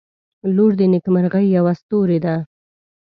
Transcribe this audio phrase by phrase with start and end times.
[0.55, 2.35] •لور د نیکمرغۍ یوه ستوری ده.